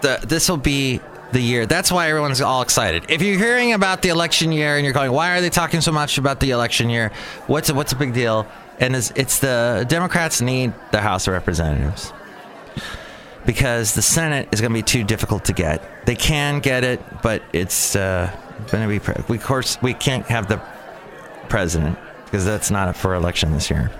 this 0.00 0.48
will 0.48 0.58
be 0.58 1.00
the 1.32 1.40
year. 1.40 1.66
That's 1.66 1.90
why 1.90 2.08
everyone's 2.08 2.40
all 2.40 2.62
excited. 2.62 3.04
If 3.08 3.22
you're 3.22 3.38
hearing 3.38 3.72
about 3.72 4.02
the 4.02 4.08
election 4.10 4.52
year 4.52 4.76
and 4.76 4.84
you're 4.84 4.94
going, 4.94 5.12
why 5.12 5.36
are 5.36 5.40
they 5.40 5.50
talking 5.50 5.80
so 5.80 5.92
much 5.92 6.18
about 6.18 6.40
the 6.40 6.50
election 6.50 6.90
year? 6.90 7.10
What's 7.46 7.68
a, 7.68 7.74
what's 7.74 7.92
a 7.92 7.96
big 7.96 8.14
deal? 8.14 8.46
And 8.80 8.94
it's, 8.94 9.10
it's 9.16 9.40
the 9.40 9.86
Democrats 9.88 10.40
need 10.40 10.72
the 10.92 11.00
House 11.00 11.26
of 11.26 11.32
Representatives 11.32 12.12
because 13.48 13.94
the 13.94 14.02
Senate 14.02 14.46
is 14.52 14.60
going 14.60 14.70
to 14.70 14.74
be 14.74 14.82
too 14.82 15.02
difficult 15.02 15.46
to 15.46 15.54
get. 15.54 16.04
They 16.04 16.16
can 16.16 16.60
get 16.60 16.84
it, 16.84 17.00
but 17.22 17.42
it's 17.54 17.96
uh, 17.96 18.30
going 18.70 18.82
to 18.82 18.88
be. 18.88 18.98
Pre- 18.98 19.24
we, 19.26 19.38
of 19.38 19.42
course, 19.42 19.80
we 19.80 19.94
can't 19.94 20.26
have 20.26 20.48
the 20.48 20.60
president 21.48 21.98
because 22.26 22.44
that's 22.44 22.70
not 22.70 22.88
up 22.88 22.96
for 22.96 23.14
election 23.14 23.52
this 23.52 23.70
year. 23.70 23.90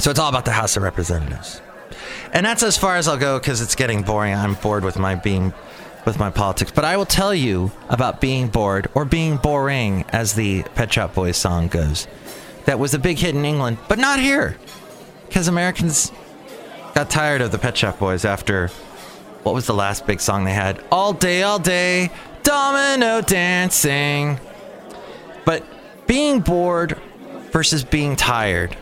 So 0.00 0.10
it's 0.10 0.18
all 0.18 0.28
about 0.28 0.44
the 0.44 0.50
House 0.50 0.76
of 0.76 0.82
Representatives. 0.82 1.62
And 2.32 2.44
that's 2.44 2.64
as 2.64 2.76
far 2.76 2.96
as 2.96 3.06
I'll 3.06 3.16
go 3.16 3.38
because 3.38 3.60
it's 3.60 3.76
getting 3.76 4.02
boring. 4.02 4.34
I'm 4.34 4.54
bored 4.54 4.82
with 4.82 4.98
my 4.98 5.14
being 5.14 5.54
with 6.04 6.18
my 6.18 6.30
politics. 6.30 6.72
But 6.72 6.84
I 6.84 6.96
will 6.96 7.06
tell 7.06 7.32
you 7.32 7.70
about 7.90 8.20
being 8.20 8.48
bored 8.48 8.88
or 8.92 9.04
being 9.04 9.36
boring, 9.36 10.04
as 10.08 10.34
the 10.34 10.64
Pet 10.74 10.92
Shop 10.92 11.14
Boys 11.14 11.36
song 11.36 11.68
goes. 11.68 12.08
That 12.64 12.80
was 12.80 12.92
a 12.92 12.98
big 12.98 13.18
hit 13.18 13.36
in 13.36 13.44
England, 13.44 13.78
but 13.86 14.00
not 14.00 14.18
here. 14.18 14.56
Because 15.28 15.46
Americans 15.46 16.10
got 16.94 17.10
tired 17.10 17.40
of 17.40 17.50
the 17.52 17.58
Pet 17.58 17.76
Shop 17.76 17.98
Boys 17.98 18.24
after 18.24 18.68
what 19.42 19.54
was 19.54 19.66
the 19.66 19.74
last 19.74 20.06
big 20.06 20.20
song 20.20 20.44
they 20.44 20.52
had? 20.52 20.82
All 20.90 21.12
day, 21.12 21.42
all 21.42 21.58
day, 21.58 22.10
domino 22.42 23.20
dancing. 23.20 24.38
But 25.44 25.64
being 26.06 26.40
bored 26.40 26.98
versus 27.50 27.84
being 27.84 28.16
tired. 28.16 28.76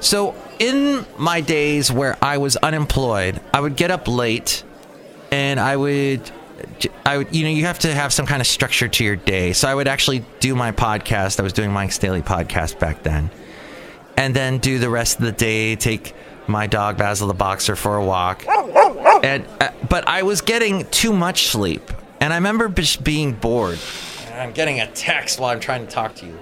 So, 0.00 0.34
in 0.58 1.04
my 1.18 1.40
days 1.40 1.90
where 1.90 2.16
I 2.22 2.38
was 2.38 2.56
unemployed, 2.56 3.40
I 3.52 3.60
would 3.60 3.76
get 3.76 3.90
up 3.90 4.06
late 4.06 4.62
and 5.30 5.58
I 5.58 5.76
would 5.76 6.30
I 7.04 7.18
would 7.18 7.34
you 7.34 7.44
know, 7.44 7.50
you 7.50 7.64
have 7.64 7.80
to 7.80 7.92
have 7.92 8.12
some 8.12 8.26
kind 8.26 8.40
of 8.40 8.46
structure 8.46 8.88
to 8.88 9.04
your 9.04 9.16
day. 9.16 9.52
So 9.52 9.68
I 9.68 9.74
would 9.74 9.88
actually 9.88 10.24
do 10.40 10.54
my 10.54 10.72
podcast. 10.72 11.40
I 11.40 11.42
was 11.42 11.52
doing 11.52 11.72
Mike's 11.72 11.98
Daily 11.98 12.22
podcast 12.22 12.78
back 12.78 13.02
then. 13.02 13.30
And 14.16 14.36
then 14.36 14.58
do 14.58 14.78
the 14.78 14.90
rest 14.90 15.18
of 15.18 15.24
the 15.24 15.32
day, 15.32 15.74
take 15.74 16.14
my 16.46 16.66
dog 16.66 16.98
Basil 16.98 17.28
the 17.28 17.34
boxer 17.34 17.76
for 17.76 17.96
a 17.96 18.04
walk. 18.04 18.44
And 18.46 19.46
uh, 19.60 19.70
but 19.88 20.06
I 20.08 20.22
was 20.22 20.40
getting 20.40 20.84
too 20.86 21.12
much 21.12 21.48
sleep. 21.48 21.90
And 22.20 22.32
I 22.32 22.36
remember 22.36 22.68
just 22.68 23.02
being 23.02 23.32
bored. 23.32 23.78
And 24.26 24.40
I'm 24.40 24.52
getting 24.52 24.80
a 24.80 24.86
text 24.86 25.40
while 25.40 25.50
I'm 25.50 25.60
trying 25.60 25.86
to 25.86 25.92
talk 25.92 26.14
to 26.16 26.26
you. 26.26 26.38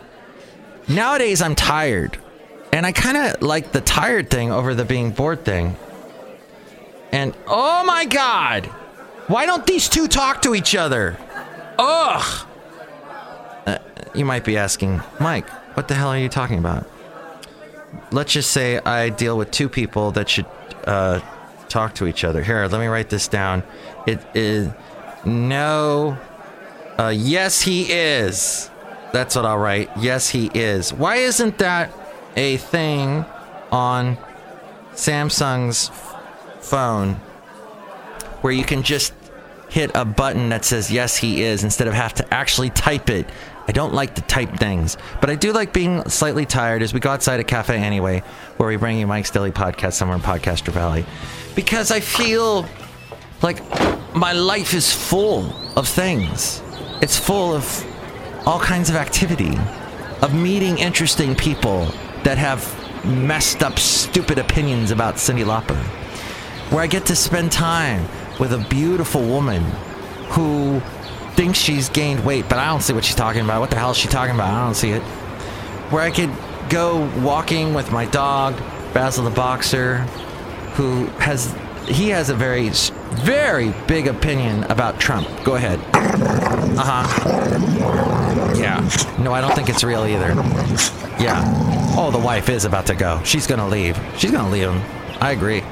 Nowadays 0.88 1.42
I'm 1.42 1.54
tired. 1.54 2.18
And 2.72 2.86
I 2.86 2.92
kind 2.92 3.16
of 3.16 3.42
like 3.42 3.72
the 3.72 3.80
tired 3.80 4.30
thing 4.30 4.52
over 4.52 4.74
the 4.74 4.84
being 4.84 5.10
bored 5.10 5.44
thing. 5.44 5.76
And 7.12 7.34
oh 7.46 7.84
my 7.84 8.04
god! 8.04 8.66
Why 9.26 9.46
don't 9.46 9.66
these 9.66 9.88
two 9.88 10.06
talk 10.06 10.42
to 10.42 10.54
each 10.54 10.76
other? 10.76 11.18
Ugh! 11.78 12.46
uh, 13.66 13.78
you 14.14 14.24
might 14.24 14.44
be 14.44 14.56
asking, 14.56 15.00
Mike, 15.18 15.48
what 15.76 15.88
the 15.88 15.94
hell 15.94 16.08
are 16.08 16.18
you 16.18 16.28
talking 16.28 16.58
about? 16.58 16.86
Let's 18.10 18.32
just 18.32 18.50
say 18.50 18.78
I 18.78 19.08
deal 19.08 19.36
with 19.36 19.50
two 19.50 19.68
people 19.68 20.10
that 20.12 20.28
should 20.28 20.46
uh, 20.84 21.20
talk 21.68 21.94
to 21.96 22.06
each 22.06 22.24
other. 22.24 22.42
Here, 22.42 22.66
let 22.66 22.80
me 22.80 22.86
write 22.86 23.10
this 23.10 23.28
down. 23.28 23.62
It 24.06 24.20
is 24.34 24.70
no. 25.24 26.18
Uh, 26.98 27.08
yes, 27.08 27.62
he 27.62 27.90
is. 27.90 28.70
That's 29.12 29.34
what 29.34 29.44
I'll 29.44 29.58
write. 29.58 29.90
Yes, 29.98 30.28
he 30.28 30.50
is. 30.54 30.92
Why 30.92 31.16
isn't 31.16 31.58
that 31.58 31.92
a 32.36 32.58
thing 32.58 33.24
on 33.72 34.18
Samsung's 34.94 35.90
phone 36.60 37.14
where 38.42 38.52
you 38.52 38.64
can 38.64 38.82
just 38.82 39.12
hit 39.68 39.90
a 39.94 40.04
button 40.04 40.48
that 40.48 40.64
says 40.64 40.90
yes 40.90 41.16
he 41.16 41.42
is 41.42 41.62
instead 41.62 41.86
of 41.86 41.94
have 41.94 42.12
to 42.12 42.34
actually 42.34 42.70
type 42.70 43.08
it 43.08 43.26
i 43.70 43.72
don't 43.72 43.94
like 43.94 44.14
to 44.16 44.22
type 44.22 44.52
things 44.56 44.96
but 45.20 45.30
i 45.30 45.34
do 45.34 45.52
like 45.52 45.72
being 45.72 46.06
slightly 46.08 46.44
tired 46.44 46.82
as 46.82 46.92
we 46.92 47.00
go 47.00 47.10
outside 47.10 47.40
a 47.40 47.44
cafe 47.44 47.76
anyway 47.76 48.22
where 48.56 48.68
we 48.68 48.76
bring 48.76 48.98
you 48.98 49.06
mike's 49.06 49.30
daily 49.30 49.52
podcast 49.52 49.94
somewhere 49.94 50.16
in 50.16 50.22
podcaster 50.22 50.72
valley. 50.72 51.04
Because 51.54 51.90
i 51.90 52.00
feel 52.00 52.66
like 53.42 53.62
my 54.14 54.32
life 54.32 54.74
is 54.74 54.92
full 54.92 55.52
of 55.76 55.88
things. 55.88 56.62
It's 57.00 57.18
full 57.18 57.54
of 57.54 57.86
all 58.46 58.60
kinds 58.60 58.90
of 58.90 58.96
activity 58.96 59.56
of 60.22 60.34
meeting 60.34 60.78
interesting 60.78 61.34
people 61.34 61.86
that 62.24 62.36
have 62.36 62.76
messed 63.04 63.62
up 63.62 63.78
stupid 63.78 64.38
opinions 64.38 64.90
about 64.90 65.14
cyndi 65.14 65.44
lauper. 65.44 65.80
Where 66.70 66.82
I 66.82 66.86
get 66.86 67.06
to 67.06 67.16
spend 67.16 67.52
time 67.52 68.06
with 68.38 68.52
a 68.52 68.66
beautiful 68.68 69.22
woman 69.22 69.62
who 70.30 70.82
thinks 71.34 71.58
she's 71.58 71.88
gained 71.88 72.24
weight, 72.24 72.48
but 72.48 72.58
I 72.58 72.66
don't 72.66 72.82
see 72.82 72.92
what 72.92 73.04
she's 73.04 73.14
talking 73.16 73.42
about. 73.42 73.60
What 73.60 73.70
the 73.70 73.76
hell 73.76 73.90
is 73.90 73.96
she 73.96 74.08
talking 74.08 74.34
about? 74.34 74.52
I 74.52 74.64
don't 74.64 74.74
see 74.74 74.90
it. 74.90 75.02
Where 75.90 76.02
I 76.02 76.10
could 76.10 76.30
go 76.68 77.10
walking 77.20 77.74
with 77.74 77.90
my 77.90 78.06
dog, 78.06 78.56
Basil 78.94 79.24
the 79.24 79.30
Boxer, 79.30 79.98
who 80.74 81.06
has 81.18 81.54
he 81.86 82.10
has 82.10 82.28
a 82.30 82.34
very 82.34 82.70
very 83.10 83.74
big 83.88 84.06
opinion 84.06 84.64
about 84.64 85.00
Trump. 85.00 85.28
Go 85.44 85.54
ahead. 85.56 85.80
Uh 86.70 86.82
huh. 86.84 88.54
Yeah. 88.56 88.88
No, 89.18 89.34
I 89.34 89.40
don't 89.40 89.54
think 89.54 89.68
it's 89.68 89.82
real 89.84 90.04
either. 90.04 90.28
Yeah. 91.20 91.42
Oh, 91.98 92.10
the 92.10 92.18
wife 92.18 92.48
is 92.48 92.64
about 92.64 92.86
to 92.86 92.94
go. 92.94 93.20
She's 93.24 93.46
gonna 93.46 93.68
leave. 93.68 93.98
She's 94.16 94.30
gonna 94.30 94.48
leave 94.48 94.68
him. 94.70 94.80
I 95.20 95.32
agree. 95.32 95.62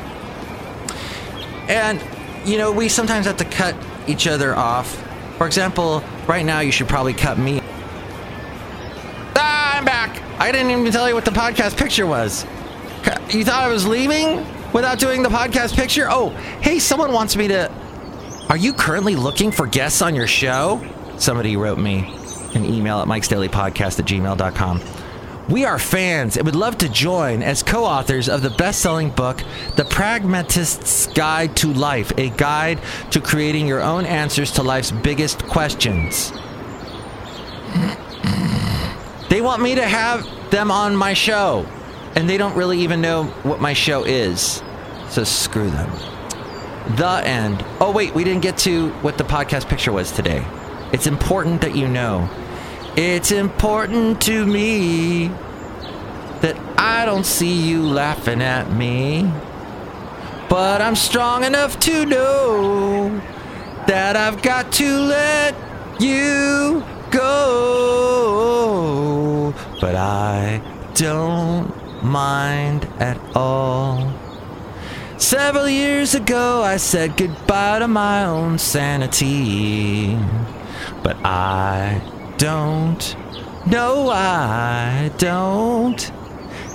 And, 1.68 2.02
you 2.44 2.58
know, 2.58 2.72
we 2.72 2.88
sometimes 2.88 3.26
have 3.26 3.36
to 3.38 3.44
cut 3.44 3.74
each 4.06 4.26
other 4.26 4.54
off. 4.54 5.02
For 5.38 5.47
example, 5.47 6.02
right 6.26 6.45
now 6.45 6.61
you 6.61 6.73
should 6.73 6.88
probably 6.88 7.14
cut 7.14 7.38
me. 7.38 7.61
Ah, 9.37 9.78
I'm 9.78 9.85
back. 9.85 10.21
I 10.40 10.50
didn't 10.52 10.71
even 10.73 10.90
tell 10.92 11.09
you 11.09 11.14
what 11.14 11.25
the 11.25 11.30
podcast 11.30 11.76
picture 11.76 12.07
was. 12.07 12.45
You 13.30 13.45
thought 13.45 13.62
I 13.62 13.68
was 13.68 13.87
leaving 13.87 14.45
without 14.73 14.99
doing 14.99 15.23
the 15.23 15.28
podcast 15.28 15.75
picture? 15.76 16.09
Oh, 16.11 16.30
hey, 16.61 16.78
someone 16.78 17.12
wants 17.12 17.37
me 17.37 17.49
to. 17.49 17.73
Are 18.49 18.57
you 18.57 18.73
currently 18.73 19.14
looking 19.14 19.52
for 19.52 19.66
guests 19.66 20.02
on 20.02 20.14
your 20.14 20.26
show? 20.26 20.85
Somebody 21.18 21.57
wrote 21.57 21.78
me 21.78 22.14
an 22.54 22.64
email 22.64 22.99
at 23.00 23.07
Mike's 23.07 23.28
Daily 23.28 23.49
Podcast 23.49 23.99
at 24.00 24.07
gmail.com. 24.07 24.80
We 25.48 25.64
are 25.64 25.78
fans 25.78 26.36
and 26.36 26.44
would 26.44 26.54
love 26.54 26.76
to 26.78 26.90
join 26.90 27.42
as 27.42 27.62
co 27.62 27.82
authors 27.82 28.28
of 28.28 28.42
the 28.42 28.50
best 28.50 28.82
selling 28.82 29.08
book, 29.08 29.42
The 29.76 29.84
Pragmatist's 29.86 31.06
Guide 31.06 31.56
to 31.56 31.72
Life, 31.72 32.12
a 32.18 32.28
guide 32.28 32.78
to 33.12 33.20
creating 33.20 33.66
your 33.66 33.80
own 33.80 34.04
answers 34.04 34.52
to 34.52 34.62
life's 34.62 34.90
biggest 34.90 35.42
questions. 35.44 36.32
They 39.30 39.40
want 39.40 39.62
me 39.62 39.74
to 39.76 39.86
have 39.86 40.26
them 40.50 40.70
on 40.70 40.94
my 40.94 41.14
show, 41.14 41.66
and 42.14 42.28
they 42.28 42.37
don't 42.37 42.54
really 42.54 42.80
even 42.80 43.00
know 43.00 43.24
what 43.42 43.58
my 43.58 43.72
show 43.72 44.04
is. 44.04 44.62
So 45.08 45.24
screw 45.24 45.70
them. 45.70 45.90
The 46.96 47.22
end. 47.24 47.64
Oh, 47.80 47.90
wait, 47.90 48.14
we 48.14 48.22
didn't 48.22 48.42
get 48.42 48.58
to 48.58 48.90
what 49.00 49.16
the 49.16 49.24
podcast 49.24 49.68
picture 49.68 49.92
was 49.92 50.12
today. 50.12 50.46
It's 50.92 51.06
important 51.06 51.62
that 51.62 51.74
you 51.74 51.88
know. 51.88 52.28
It's 53.00 53.30
important 53.30 54.20
to 54.22 54.44
me 54.44 55.28
that 56.40 56.56
I 56.76 57.04
don't 57.04 57.24
see 57.24 57.62
you 57.62 57.84
laughing 57.84 58.42
at 58.42 58.72
me. 58.72 59.30
But 60.48 60.80
I'm 60.80 60.96
strong 60.96 61.44
enough 61.44 61.78
to 61.78 62.04
know 62.04 63.22
that 63.87 64.16
I've 64.16 64.42
got 64.42 64.72
to 64.72 64.98
let 64.98 65.54
you 66.00 66.82
go. 67.12 68.34
But 69.80 69.94
I 69.94 70.61
don't 70.94 71.72
mind 72.02 72.88
at 72.98 73.20
all. 73.37 74.12
Several 75.18 75.68
years 75.68 76.16
ago, 76.16 76.62
I 76.62 76.78
said 76.78 77.16
goodbye 77.16 77.78
to 77.78 77.87
my 77.87 78.24
own 78.24 78.58
sanity. 78.58 80.18
But 81.04 81.16
I 81.24 82.02
don't, 82.38 83.16
no, 83.66 84.09
I 84.11 85.11
don't, 85.18 86.12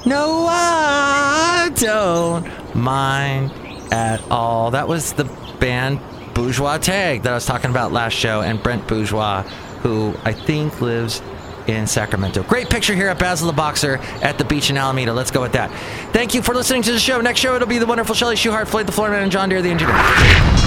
no, 0.06 0.46
I 0.50 1.72
don't 1.76 2.76
mind 2.76 3.52
at 3.92 4.22
all. 4.30 4.72
That 4.72 4.88
was 4.88 5.14
the 5.14 5.24
band 5.60 6.02
Bourgeois 6.34 6.78
Tagg 6.78 7.24
that 7.24 7.32
I 7.32 7.36
was 7.36 7.46
talking 7.46 7.70
about 7.70 7.94
last 7.94 8.14
show, 8.14 8.42
and 8.42 8.62
Brent 8.62 8.88
Bourgeois, 8.88 9.44
who 9.82 10.14
I 10.26 10.34
think 10.34 10.82
lives 10.82 11.22
in 11.68 11.88
Sacramento. 11.88 12.44
Great 12.44 12.70
picture 12.70 12.94
here 12.94 13.08
at 13.08 13.18
Basil 13.18 13.48
the 13.48 13.54
Boxer 13.54 13.98
at 14.22 14.38
the 14.38 14.44
beach 14.44 14.70
in 14.70 14.76
Alameda. 14.76 15.14
Let's 15.14 15.32
go 15.32 15.42
with 15.42 15.54
that. 15.54 15.72
Thank 16.12 16.34
you 16.34 16.42
for 16.42 16.54
listening 16.54 16.82
to 16.82 16.92
the 16.92 17.00
show. 17.00 17.22
Next 17.22 17.40
show, 17.40 17.56
it'll 17.56 17.70
be 17.70 17.78
the 17.78 17.86
wonderful 17.86 18.16
Shelley 18.16 18.36
Schuhart, 18.36 18.68
Floyd 18.68 18.86
the 18.86 18.92
Floorman, 18.92 19.24
and 19.24 19.32
John 19.32 19.48
Deere 19.48 19.62
the 19.62 19.70
engineer. 19.70 20.53